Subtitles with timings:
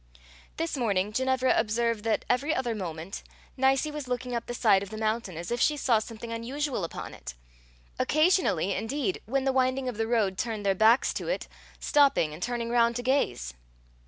[0.57, 3.21] This morning, Ginevra observed that, every other moment,
[3.55, 6.83] Nicie was looking up the side of the mountain, as if she saw something unusual
[6.83, 7.35] upon it
[7.99, 11.47] occasionally, indeed, when the winding of the road turned their backs to it,
[11.79, 13.53] stopping and turning round to gaze.